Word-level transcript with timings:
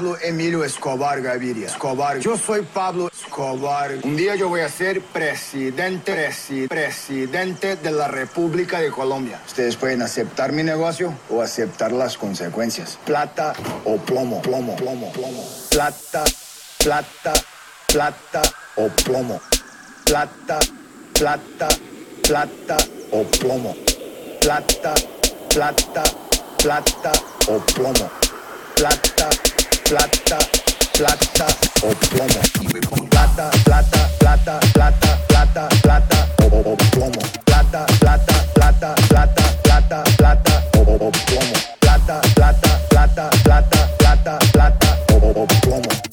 Pablo 0.00 0.16
Emilio 0.22 0.64
Escobar 0.64 1.20
Gaviria. 1.20 1.66
Escobar. 1.66 2.18
Yo 2.20 2.34
soy 2.34 2.62
Pablo 2.62 3.10
Escobar. 3.12 3.98
Un 4.02 4.16
día 4.16 4.34
yo 4.34 4.48
voy 4.48 4.62
a 4.62 4.68
ser 4.70 5.02
presidente, 5.02 6.14
presi, 6.14 6.66
presidente 6.68 7.76
de 7.76 7.90
la 7.90 8.08
República 8.08 8.80
de 8.80 8.90
Colombia. 8.90 9.42
Ustedes 9.46 9.76
pueden 9.76 10.00
aceptar 10.00 10.52
mi 10.52 10.62
negocio 10.62 11.12
o 11.28 11.42
aceptar 11.42 11.92
las 11.92 12.16
consecuencias. 12.16 12.98
Plata 13.04 13.52
o 13.84 13.98
plomo, 13.98 14.40
plomo, 14.40 14.74
plomo, 14.76 15.12
plomo. 15.12 15.46
Plata, 15.68 16.24
plata, 16.78 17.34
plata 17.86 18.42
o 18.76 18.88
plomo. 19.04 19.38
Plata, 20.06 20.60
plata, 21.12 21.68
plata 22.22 22.76
o 23.10 23.22
plomo. 23.24 23.76
Plata, 24.40 24.94
plata, 25.50 26.04
plata 26.56 27.12
o 27.48 27.58
plomo. 27.58 28.10
Plata 28.76 29.28
plata, 29.90 30.38
plata 30.96 31.46
o 31.82 31.92
plomo. 31.96 33.08
Plata, 33.10 33.50
plata, 33.64 34.08
plata, 34.20 34.60
plata, 34.72 35.08
plata, 35.26 35.68
plata 35.82 36.28
o, 36.42 36.76
plomo. 36.92 37.20
Plata, 37.44 37.84
plata, 37.98 38.34
plata, 38.54 38.94
plata, 39.08 39.54
plata, 39.64 40.02
plata 40.16 40.62
o, 40.76 41.10
plomo. 41.10 41.56
Plata, 41.80 42.20
plata, 42.36 42.80
plata, 42.88 43.30
plata, 43.42 43.80
plata, 43.98 44.38
plata 44.52 44.98
o, 45.12 45.46
plomo. 45.60 46.09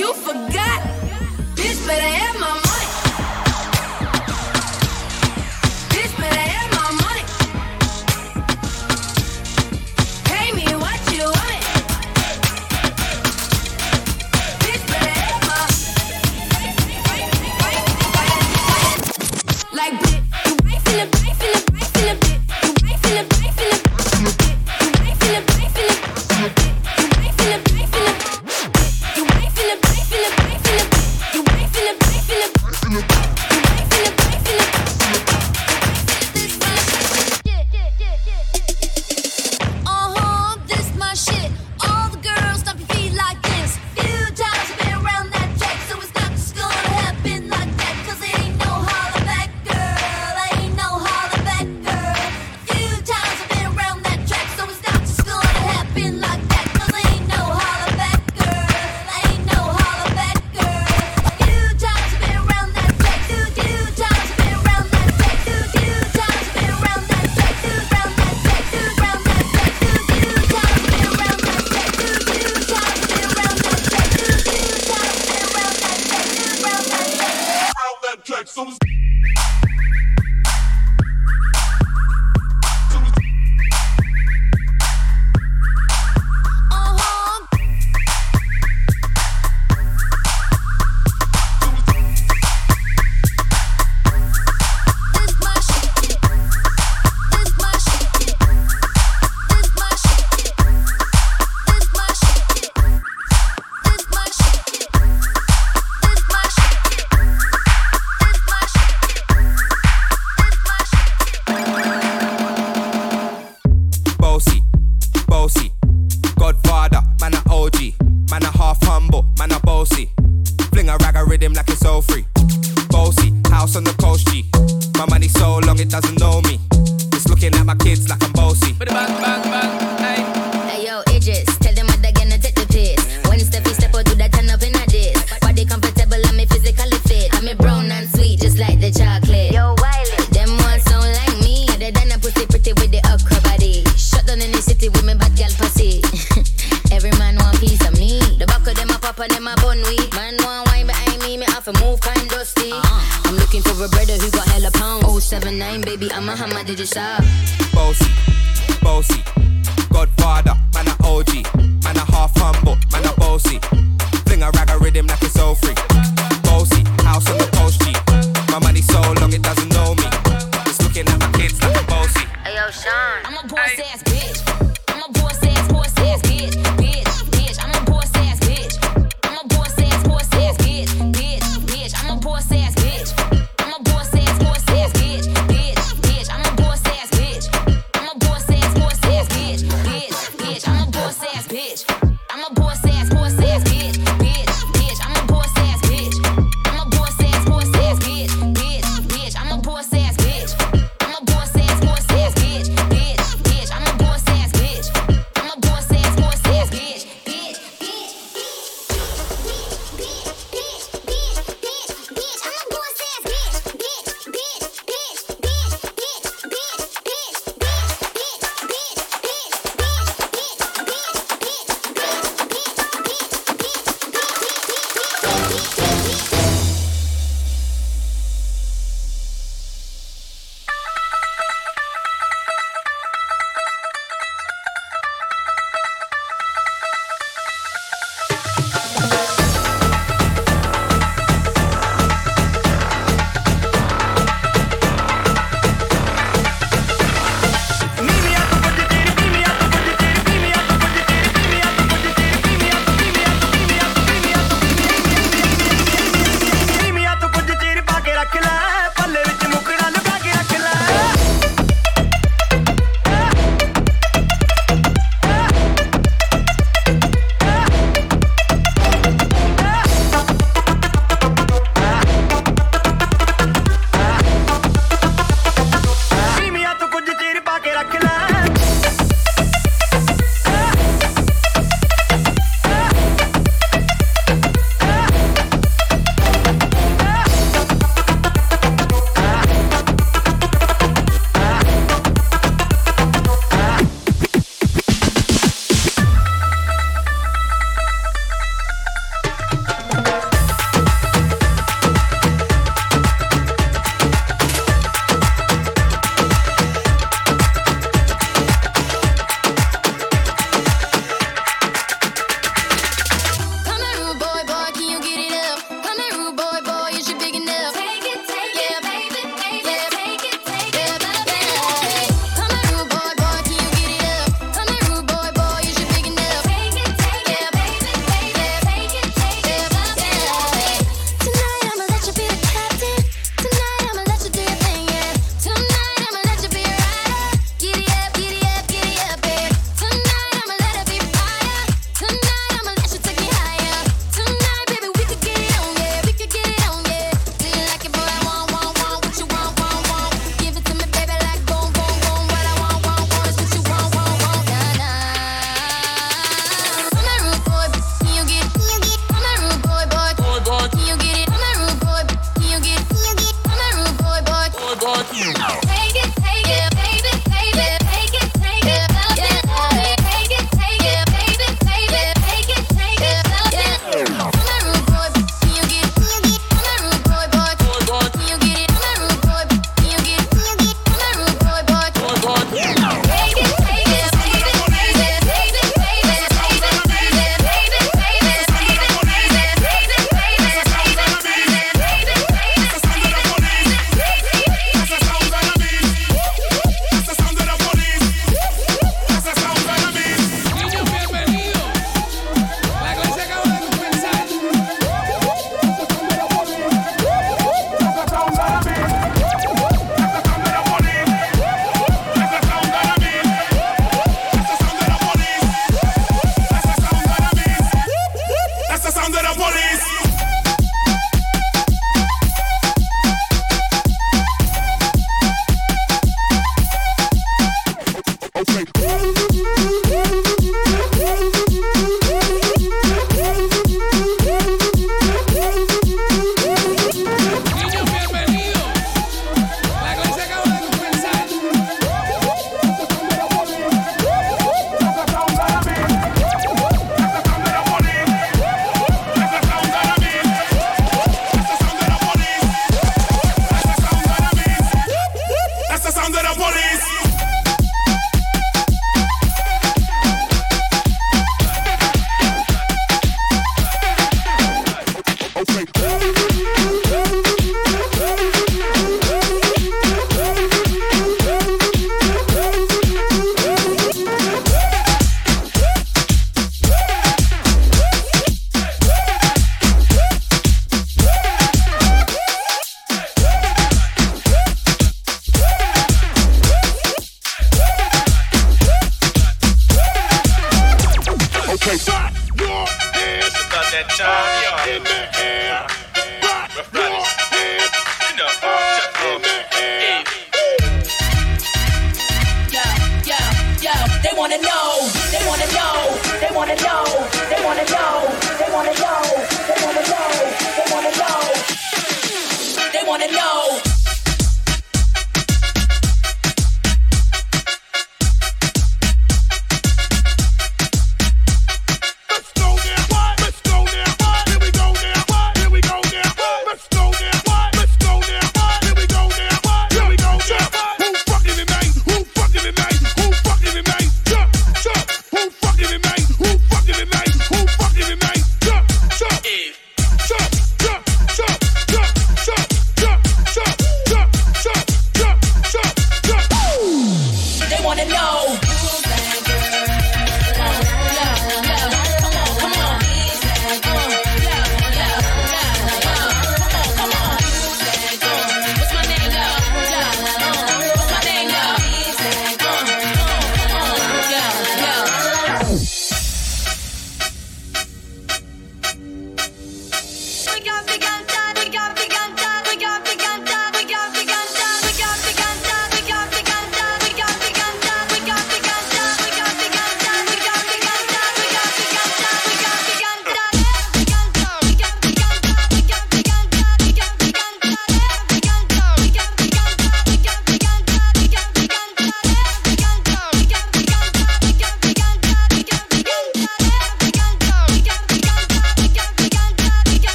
you 0.00 0.14
forgot. 0.14 0.59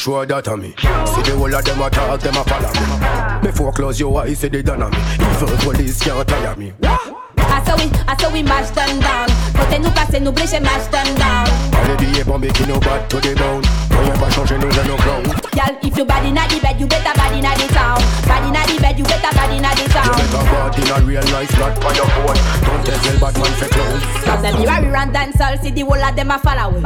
Sure 0.00 0.24
that 0.24 0.48
I'm 0.48 0.60
me. 0.62 0.72
See 0.80 1.22
the 1.28 1.36
whole 1.36 1.54
of 1.54 1.62
them 1.64 1.82
a 1.82 1.90
talk, 1.90 2.20
them 2.20 2.36
a 2.36 2.42
follow 2.48 2.72
me. 2.72 3.46
Before 3.46 3.72
close 3.72 4.00
your 4.00 4.16
eyes, 4.22 4.38
see 4.38 4.48
they 4.48 4.62
done 4.62 4.82
on 4.82 4.90
me. 4.90 4.98
Evil 5.20 5.56
police 5.60 6.00
can't 6.00 6.26
tire 6.26 6.56
me. 6.56 6.72
I 6.80 7.60
saw 7.64 7.76
we, 7.76 7.86
I 8.08 8.16
saw 8.16 8.32
we 8.32 8.42
mash 8.42 8.70
them 8.70 8.98
down. 9.00 9.28
Côté 9.52 9.78
nous 9.78 9.90
casser, 9.90 10.20
nous 10.20 10.32
blécher, 10.32 10.60
mash 10.60 10.88
them 10.90 11.06
down. 11.16 11.46
Allez 11.76 11.96
billets 11.98 12.24
bombés 12.24 12.48
qui 12.48 12.66
nous 12.66 12.80
battent 12.80 13.08
to 13.08 13.20
the 13.20 13.34
bone. 13.36 13.62
Rien 13.90 14.16
pas 14.16 14.30
changer, 14.30 14.56
nous 14.56 14.72
allons 14.78 14.96
clown. 14.96 15.22
Girl, 15.52 15.76
if 15.82 15.96
you 15.98 16.04
bad 16.06 16.24
inna 16.24 16.48
the 16.48 16.60
bed, 16.60 16.80
you 16.80 16.86
better 16.86 17.12
bad 17.14 17.36
inna 17.36 17.52
the 17.60 17.68
town. 17.74 18.00
Bad 18.24 18.46
inna 18.48 18.62
the 18.66 18.80
bed, 18.80 18.96
you 18.98 19.04
better 19.04 19.32
bad 19.36 19.52
inna 19.52 19.68
the 19.76 19.82
You 19.82 19.88
town. 19.92 20.16
better 20.16 20.44
bad 20.48 20.78
in 20.78 20.88
a 20.88 21.06
real 21.06 21.26
life, 21.34 21.52
not 21.58 21.84
on 21.84 21.94
your 21.94 22.06
phone. 22.16 22.40
Don't 22.64 22.82
tell 22.86 22.98
tell 23.04 23.18
bad 23.20 23.34
man 23.36 23.52
for 23.60 23.68
clown. 23.68 24.00
From 24.24 24.42
the 24.42 24.50
mirror, 24.56 24.80
we 24.80 24.88
run 24.88 25.12
dancehall, 25.12 25.60
see 25.60 25.70
the 25.70 25.82
whole 25.82 26.00
of 26.02 26.16
them 26.16 26.30
a 26.30 26.38
follow 26.38 26.72
we. 26.72 26.80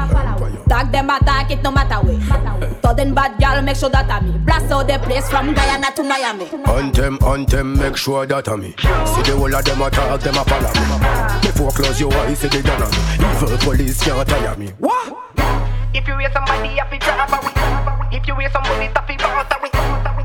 Tag 0.66 0.90
them 0.90 1.10
attack, 1.10 1.50
it 1.52 1.62
no 1.62 1.70
matter 1.70 2.00
we. 2.02 2.18
Sudden 2.84 3.14
bad 3.14 3.40
girl, 3.40 3.62
make 3.62 3.76
sure 3.76 3.88
that 3.88 4.10
I'm 4.10 4.30
me. 4.30 4.38
Blast 4.44 4.70
out 4.70 4.86
the 4.86 4.98
place 4.98 5.26
from 5.30 5.54
Guyana 5.54 5.90
to 5.96 6.02
Miami. 6.02 6.44
Hunt 6.68 6.94
them, 6.94 7.16
hunt 7.22 7.48
them, 7.48 7.78
make 7.78 7.96
sure 7.96 8.26
that 8.26 8.46
I'm 8.46 8.60
me. 8.60 8.76
See 8.76 9.22
the 9.24 9.32
whole 9.40 9.54
of 9.54 9.64
them 9.64 9.80
a 9.80 9.88
talk, 9.88 10.20
them 10.20 10.36
a 10.36 10.44
follow 10.44 10.68
me. 10.68 11.40
Before 11.40 11.70
close 11.72 11.98
your 11.98 12.12
eyes, 12.12 12.38
see 12.38 12.48
they 12.48 12.60
done 12.60 12.82
on 12.82 12.90
me. 12.92 13.24
Evil 13.24 13.56
police 13.64 14.04
can't 14.04 14.28
tire 14.28 14.54
me. 14.58 14.68
What? 14.76 15.16
If 15.94 16.06
you 16.06 16.18
hear 16.18 16.30
somebody 16.34 16.76
happy 16.76 16.98
drop 16.98 17.32
a 17.32 17.40
week. 17.40 17.56
If 18.20 18.28
you 18.28 18.36
hear 18.36 18.50
somebody 18.52 18.92
taffy 18.92 19.16
bounce 19.16 19.48
a 19.48 19.56
week. 19.64 19.72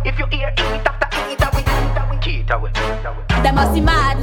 If 0.04 0.20
you 0.20 0.26
hear 0.28 0.52
eat 0.52 0.84
after 0.84 1.32
eat 1.32 1.39
Them 2.50 3.54
must 3.54 3.76
be 3.76 3.82
mad. 3.82 4.18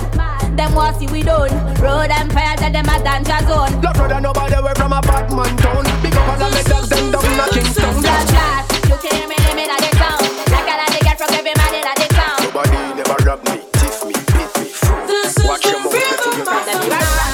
Them 0.59 0.75
want 0.75 0.97
see 0.97 1.07
we 1.07 1.23
done. 1.23 1.49
Road 1.77 2.11
empire, 2.11 2.57
tell 2.57 2.73
them 2.73 2.89
a 2.89 2.99
danger 2.99 3.39
zone. 3.47 3.81
Love 3.81 3.95
brother, 3.95 4.21
nobody 4.21 4.55
away 4.55 4.75
from 4.75 4.93
a 4.93 5.01
bad 5.01 5.31
man 5.31 5.57
town. 5.59 5.85
Big 6.03 6.13
up 6.17 6.27
all 6.27 6.43
of 6.43 6.51
me 6.53 6.63
dogs, 6.65 6.89
them 6.89 7.13
down 7.13 7.23
a 7.23 7.47
Kingston. 7.55 8.03
Blood 8.03 8.27
clot, 8.27 8.67
you 8.91 8.99
can 8.99 9.15
hear 9.15 9.29
me 9.31 9.37
name 9.47 9.59
in 9.63 9.71
the 9.71 9.91
town. 9.95 10.19
Like 10.51 10.67
all 10.67 10.83
of 10.83 10.91
the 10.91 10.99
girls 11.07 11.23
from 11.23 11.39
every 11.39 11.55
man 11.55 11.71
in 11.71 11.87
the 11.87 12.07
town. 12.19 12.39
Nobody 12.43 12.99
never 12.99 13.15
rob 13.23 13.47
me, 13.47 13.63
tiff 13.79 14.03
me, 14.03 14.15
beat 14.35 14.51
me, 14.59 14.75
fool. 14.75 15.07
Watch 15.47 15.63
your 15.71 15.79
mouth 15.87 15.95
before 15.95 16.35
you 16.35 16.43
From 16.43 16.59
the 16.67 16.75
get 16.83 16.91
mirror, 16.91 17.31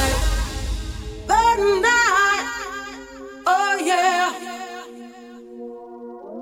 Oh 3.48 3.80
yeah. 3.80 4.28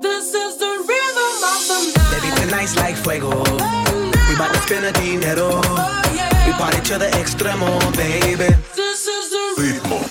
This 0.01 0.33
is 0.35 0.57
the 0.59 0.71
rhythm 0.83 1.39
of 1.39 1.61
the 1.71 1.77
night. 1.87 2.11
Baby, 2.11 2.29
tonight's 2.35 2.75
like 2.75 2.97
fuego. 2.97 3.80
We 4.41 4.47
bout 4.47 4.53
to 4.55 4.61
spend 4.61 4.85
a 4.85 4.91
dinero. 4.93 5.49
We 6.47 6.51
party 6.53 6.81
to 6.89 6.97
the 6.97 7.09
extremo, 7.13 7.79
baby. 7.95 8.55
This 8.75 9.05
is 9.05 9.29
the 9.29 9.61
Ritmo. 9.61 10.01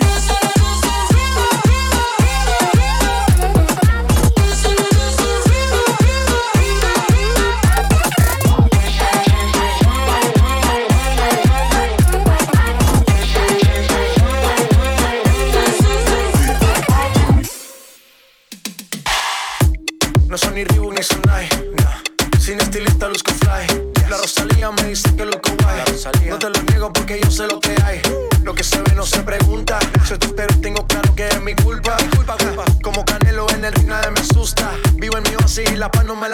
No 0.00 0.15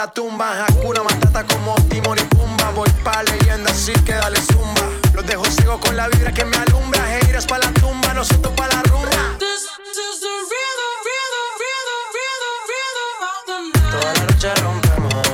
la 0.02 0.12
tumba. 0.12 0.64
Hakuna 0.66 1.02
Matata 1.04 1.44
como 1.44 1.74
Timon 1.88 2.18
y 2.18 2.22
Pumba. 2.34 2.70
Voy 2.74 2.90
pa' 3.04 3.22
leyenda 3.22 3.70
así 3.70 3.92
que 4.04 4.14
dale 4.14 4.40
zumba. 4.40 4.84
Los 5.14 5.24
dejo 5.26 5.44
ciego 5.44 5.78
con 5.80 5.96
la 5.96 6.08
vibra 6.08 6.32
que 6.32 6.44
me 6.44 6.56
alumbra. 6.56 7.00
Heiras 7.18 7.46
pa' 7.46 7.58
la 7.58 7.70
tumba, 7.72 8.12
nosotros 8.14 8.52
pa' 8.54 8.66
la 8.66 8.82
rumba. 8.90 9.22
This 9.38 9.62
is 10.06 10.16
the 10.24 10.34
rhythm, 10.50 10.94
rhythm, 11.08 11.48
rhythm, 11.62 12.02
rhythm, 12.16 12.56
rhythm 12.70 13.10
of 13.30 13.38
the 13.48 13.58
night. 13.72 13.90
Toda 13.92 14.10
la 14.18 14.22
noche 14.26 14.50
rompemos, 14.64 15.26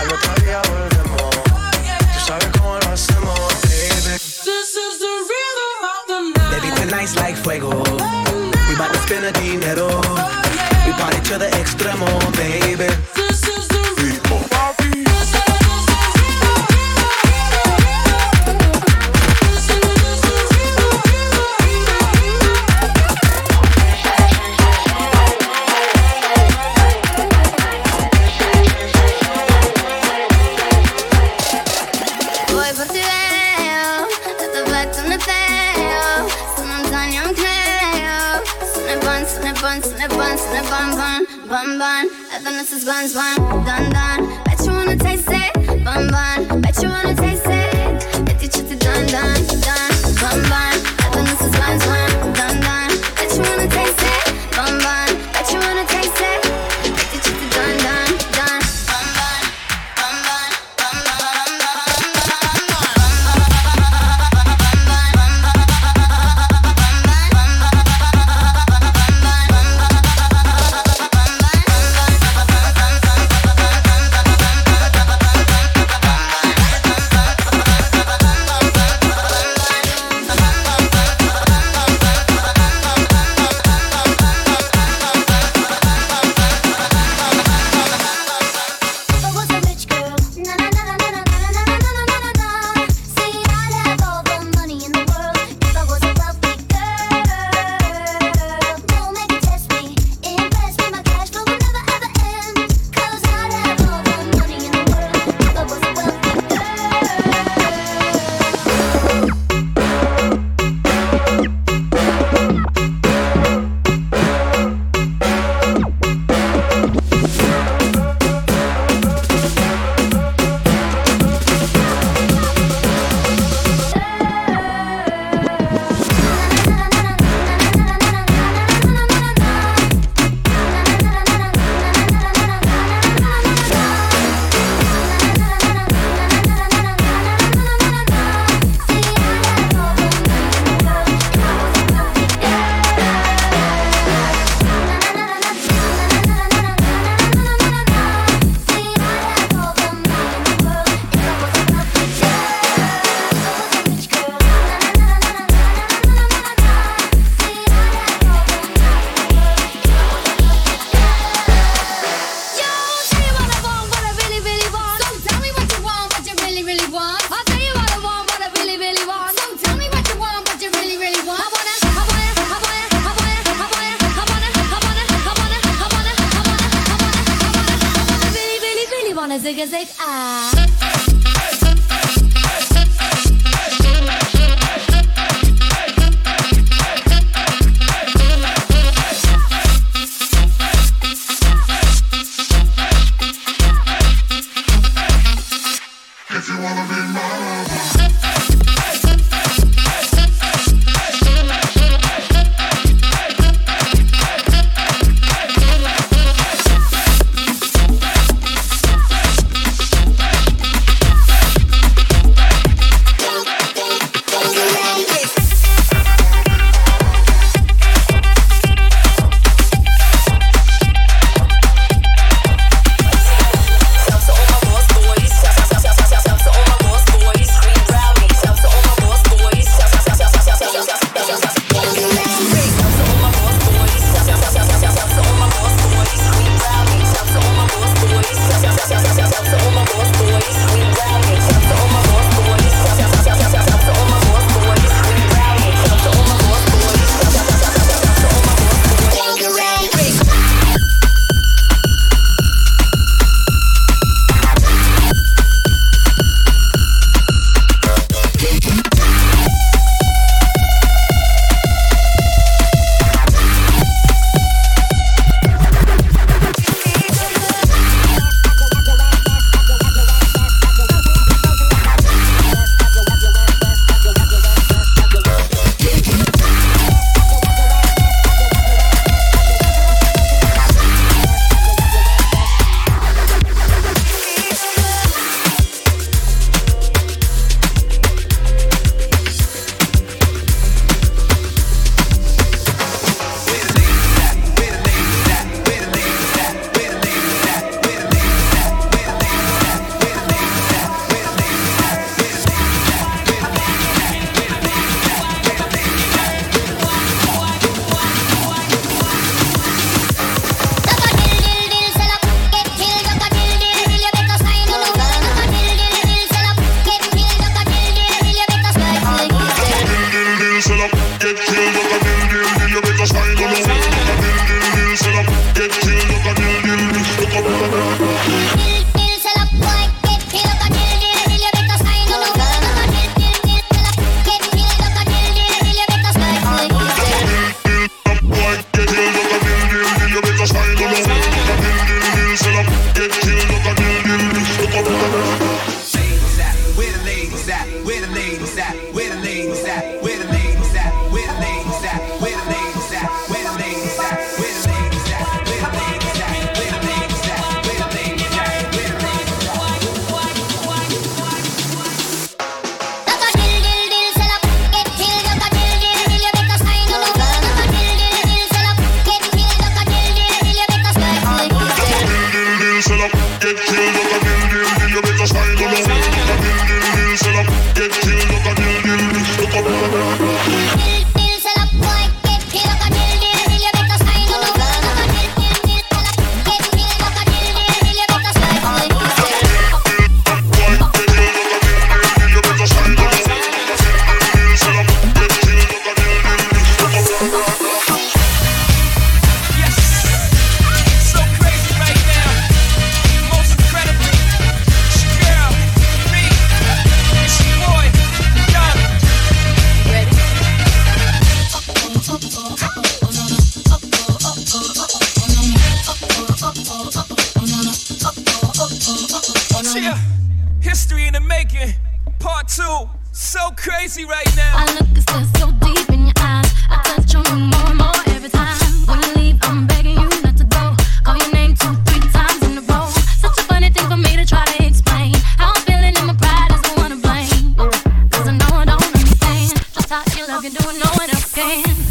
al 0.00 0.08
otro 0.14 0.32
día 0.44 0.60
volvemos. 0.70 1.30
Tú 2.14 2.20
sabes 2.26 2.48
cómo 2.56 2.78
lo 2.78 2.88
hacemos, 2.92 3.48
baby. 3.62 4.14
This 4.48 4.70
is 4.84 4.94
the 5.04 5.14
rhythm 5.30 5.74
of 5.92 6.02
the 6.10 6.18
night. 6.34 6.50
Baby, 6.52 6.70
tonight's 6.80 7.14
like 7.16 7.36
fuego. 7.36 7.82
We 8.68 8.74
bout 8.76 8.92
to 8.92 8.98
spend 9.00 9.24
a 9.26 9.32
dinero. 9.32 10.01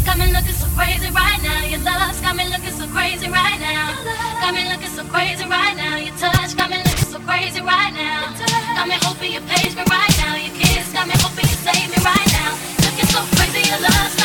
Got 0.04 0.18
me 0.18 0.26
looking 0.32 0.54
so 0.54 0.66
crazy 0.76 1.10
right 1.10 1.40
now. 1.42 1.64
Your 1.66 1.80
love's 1.80 2.20
got 2.20 2.36
me 2.36 2.44
looking 2.48 2.70
so 2.70 2.86
crazy 2.88 3.28
right 3.28 3.58
now. 3.58 3.94
Got 4.40 4.54
me 4.54 4.68
looking 4.70 4.88
so 4.88 5.04
crazy 5.04 5.44
right 5.44 5.76
now. 5.76 5.96
Your 5.96 6.14
touch 6.16 6.56
got 6.56 6.70
me 6.70 6.78
looking 6.78 7.10
so 7.10 7.18
crazy 7.20 7.60
right 7.60 7.92
now. 7.92 8.34
Got 8.74 8.88
me 8.88 8.96
hoping 9.02 9.32
you 9.32 9.40
page 9.40 9.74
me 9.74 9.84
right 9.90 10.14
now. 10.18 10.36
Your 10.36 10.54
kiss 10.54 10.92
got 10.92 11.06
me 11.06 11.14
hoping 11.18 11.46
you 11.46 11.56
save 11.66 11.88
me 11.90 11.98
right 12.04 12.28
now. 12.38 12.50
Looking 12.84 13.08
so 13.14 13.20
crazy, 13.36 13.68
your 13.70 13.80
love's 13.80 14.21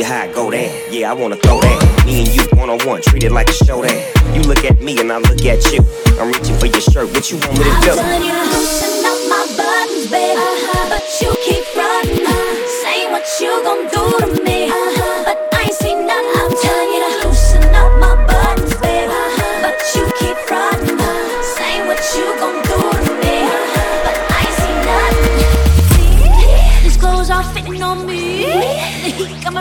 you 0.00 0.06
how 0.06 0.22
I 0.22 0.32
go 0.32 0.50
down. 0.50 0.72
Yeah, 0.90 1.10
I 1.10 1.14
wanna 1.14 1.36
throw 1.36 1.60
that. 1.60 2.06
Me 2.06 2.24
and 2.24 2.28
you 2.34 2.42
one 2.56 2.70
on 2.70 2.80
one, 2.86 3.02
treat 3.02 3.22
it 3.22 3.32
like 3.32 3.48
a 3.48 3.52
showdown. 3.52 4.00
You 4.34 4.40
look 4.42 4.64
at 4.64 4.80
me 4.80 4.98
and 4.98 5.12
I 5.12 5.18
look 5.18 5.44
at 5.44 5.60
you. 5.72 5.84
I'm 6.18 6.32
reaching 6.32 6.56
for 6.58 6.66
your 6.66 6.80
shirt. 6.80 7.12
What 7.12 7.30
you 7.30 7.36
want 7.36 7.52
me 7.52 7.58
to 7.58 7.70
do? 7.84 7.92
I'm 7.92 7.98
telling 8.00 8.24
you 8.24 8.32
to 8.32 8.44
loosen 8.48 9.04
up 9.04 9.20
my 9.28 9.44
buttons, 9.56 10.10
baby. 10.10 10.40
Uh-huh. 10.40 10.88
But 10.88 11.04
you 11.20 11.30
keep 11.44 11.64
running. 11.76 12.24
Uh-huh. 12.24 12.82
Saying 12.82 13.12
what 13.12 13.26
you 13.40 13.52
gon' 13.62 13.84
do 13.92 14.02
to 14.24 14.42
me. 14.42 14.70
Uh-huh. 14.70 15.29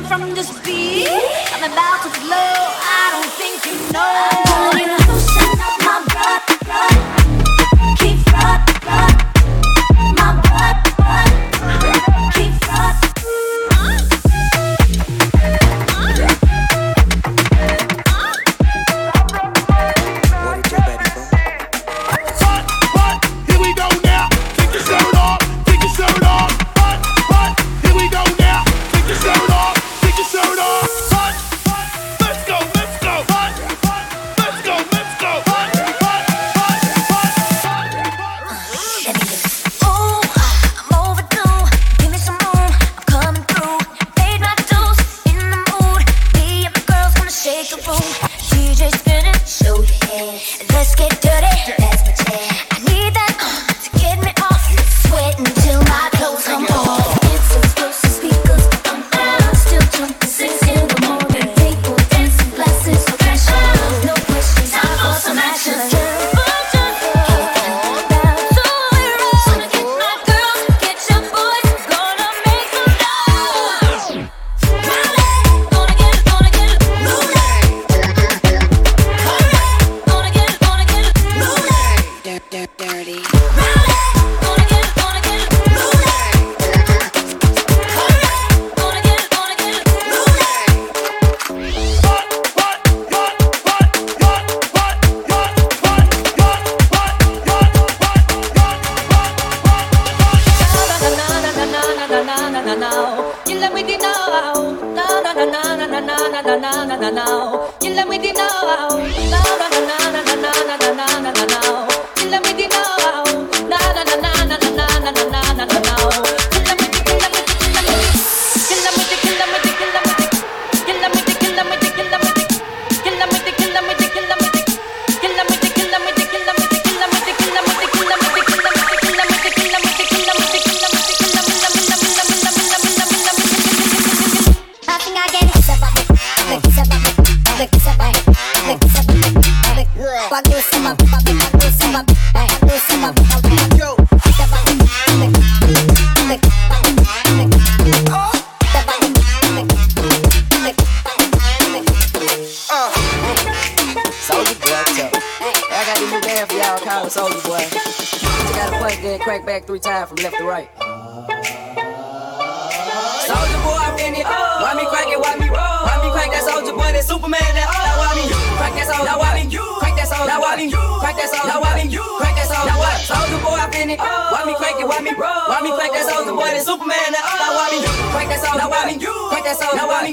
coming 0.07 0.27
from 0.27 0.35
this 0.35 0.49
beat. 0.61 1.07
I'm 1.07 1.71
about 1.71 2.03
to 2.03 2.09
blow. 2.21 2.31
I 2.31 3.09
don't 3.13 3.33
think 3.33 3.65
you 3.65 3.75
know. 3.91 4.78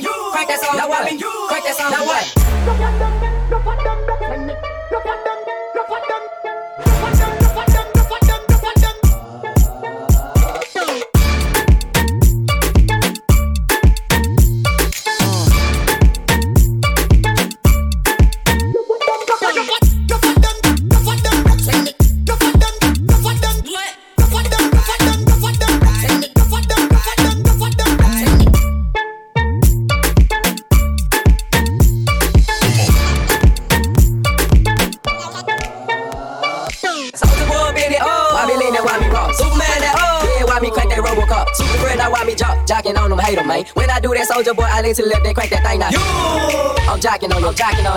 Crack 0.03 0.33
crank 0.33 0.49
that 0.49 0.61
song. 0.61 0.77
Now 0.77 0.89
what? 0.89 1.07
Crank 1.49 1.65
that 1.65 1.77
song. 1.77 1.91
Now 1.91 2.05
what? 2.05 3.26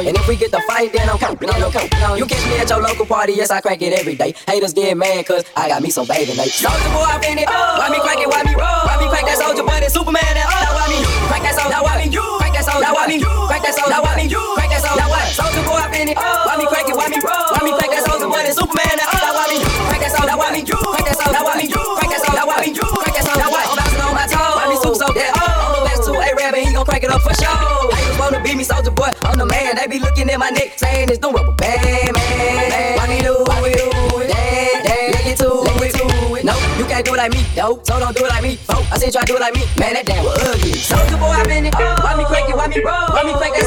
And 0.08 0.16
if 0.16 0.28
we 0.28 0.36
get 0.36 0.52
the 0.52 0.62
fight, 0.68 0.94
then 0.94 1.10
I'm 1.10 1.18
counting 1.18 1.50
on 1.50 1.60
your. 1.60 2.18
You 2.18 2.26
catch 2.26 2.46
me 2.48 2.58
at 2.58 2.70
your 2.70 2.82
local 2.82 3.06
party, 3.06 3.34
yes, 3.34 3.52
I 3.52 3.60
crack 3.62 3.82
it 3.82 3.94
every 3.94 4.16
day. 4.16 4.34
Haters 4.48 4.74
get 4.74 4.96
mad, 4.96 5.26
cause 5.26 5.44
I 5.56 5.70
got 5.70 5.82
me 5.82 5.90
some 5.90 6.08
baby, 6.08 6.36
mate. 6.38 6.50
Soulja 6.50 6.94
Boy, 6.94 7.04
I 7.04 7.18
been 7.20 7.38
it. 7.38 7.50
Let 7.50 7.92
me 7.92 8.00
crack 8.00 8.20
it? 8.20 8.29
Looking 30.30 30.40
my 30.42 30.50
neck, 30.52 30.78
saying 30.78 31.10
it's 31.10 31.20
no 31.22 31.32
rubber 31.32 31.54
band, 31.54 32.14
man. 32.14 32.98
Why 32.98 33.08
me 33.10 33.20
do, 33.20 33.34
why 33.48 33.66
me 33.66 33.74
do. 33.74 33.90
Let 34.30 35.26
it 35.26 35.38
to, 35.42 35.66
it 35.82 36.46
no, 36.46 36.54
you 36.78 36.86
can't 36.86 37.04
do 37.04 37.18
like 37.18 37.32
me, 37.32 37.42
though. 37.56 37.82
So 37.82 38.00
don't 38.00 38.16
do 38.16 38.26
it 38.26 38.30
like 38.30 38.44
me, 38.44 38.56
folks. 38.58 38.92
I 38.92 38.98
said 39.00 39.12
try 39.12 39.22
to 39.22 39.28
do 39.28 39.38
it 39.38 39.42
like 39.42 39.56
me, 39.56 39.66
man. 39.76 39.96
That 39.96 40.06
damn 40.06 40.24
was 40.24 40.38
ugly. 40.38 40.78
Soulja 40.78 41.18
Boy, 41.18 41.34
I've 41.34 41.48
been 41.48 41.66
it. 41.66 41.74
Why 41.74 42.14
me 42.16 42.26
crank 42.26 42.48
it? 42.48 42.56
Why 42.56 42.68
me 42.68 42.78
roll? 42.78 43.10
Why 43.10 43.24
me 43.26 43.34
crank 43.34 43.58
it? 43.58 43.59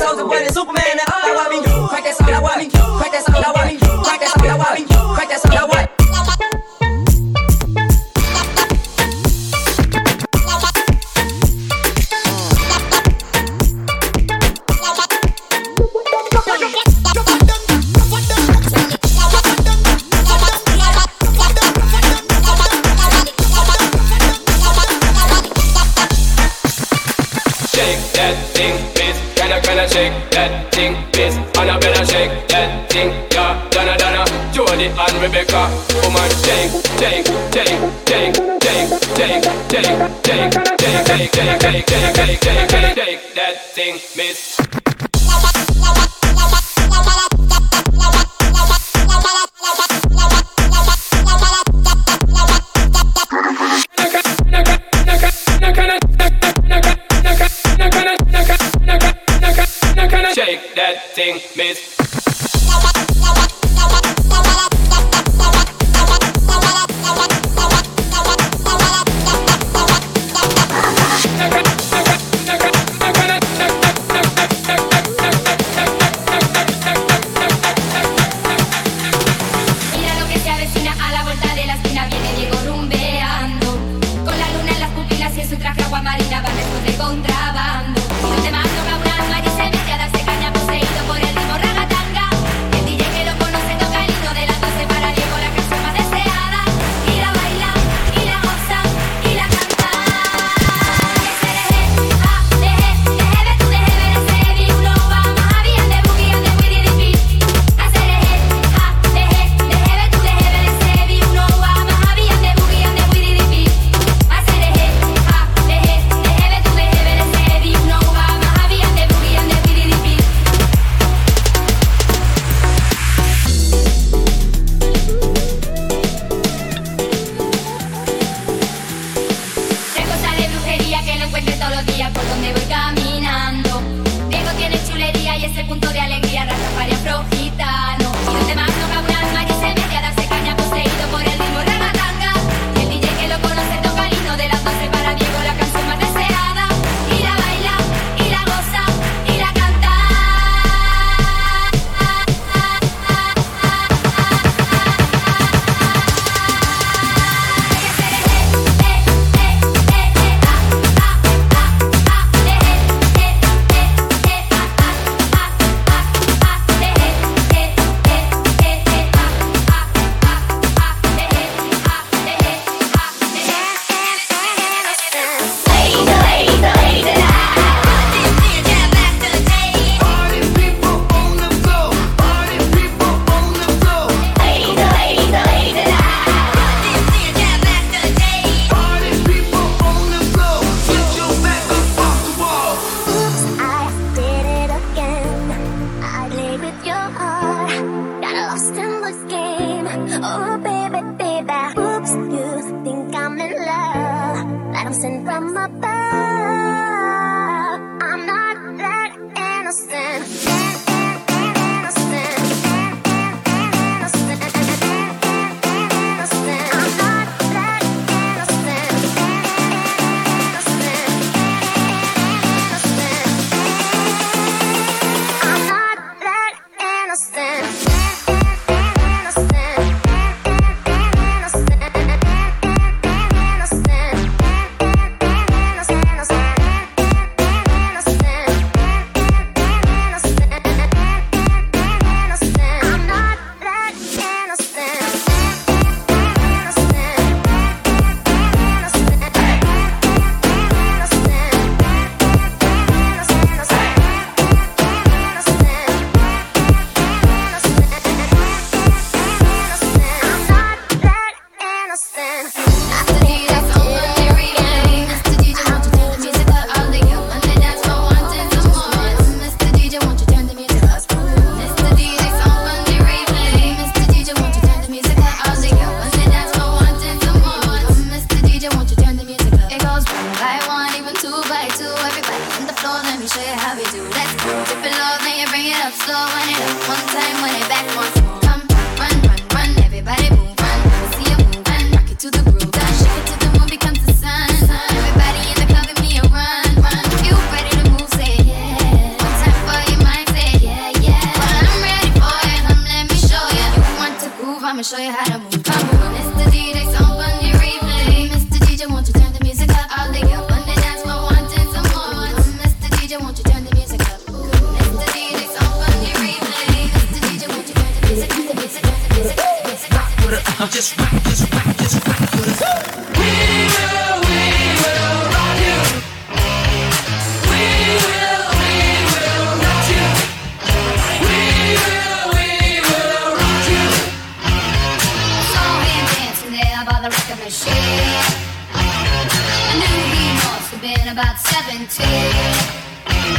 About 341.13 341.39
17. 341.39 342.07
He 342.07 343.35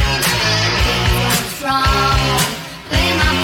was 1.26 1.38
strong, 1.56 2.18
play 2.88 3.10
my 3.18 3.43